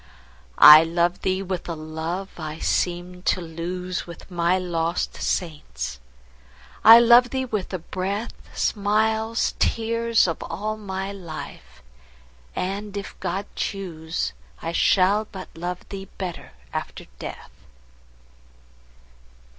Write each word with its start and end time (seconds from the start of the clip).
I 0.65 0.83
love 0.83 1.21
thee 1.21 1.43
with 1.43 1.69
a 1.69 1.75
love 1.75 2.39
I 2.39 2.57
seemed 2.57 3.27
to 3.27 3.39
lose 3.39 4.07
With 4.07 4.31
my 4.31 4.57
lost 4.57 5.17
saints,—I 5.21 6.99
love 6.99 7.29
thee 7.29 7.45
with 7.45 7.69
the 7.69 7.77
breath, 7.77 8.33
Smiles, 8.57 9.53
tears, 9.59 10.27
of 10.27 10.41
all 10.41 10.75
my 10.75 11.11
life!—and, 11.11 12.97
if 12.97 13.15
God 13.19 13.45
choose, 13.55 14.33
I 14.59 14.71
shall 14.71 15.25
but 15.25 15.49
love 15.55 15.87
thee 15.89 16.05
better 16.17 16.53
after 16.73 17.05
death. 17.19 17.51